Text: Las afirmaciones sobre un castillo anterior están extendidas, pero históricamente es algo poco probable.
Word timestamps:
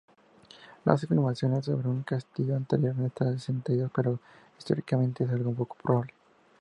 Las 0.83 1.03
afirmaciones 1.03 1.65
sobre 1.65 1.87
un 1.87 2.01
castillo 2.01 2.55
anterior 2.55 2.95
están 3.05 3.33
extendidas, 3.33 3.91
pero 3.93 4.19
históricamente 4.57 5.23
es 5.25 5.29
algo 5.29 5.53
poco 5.53 5.75
probable. 5.77 6.11